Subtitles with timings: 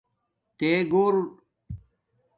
[0.57, 1.15] تے گھور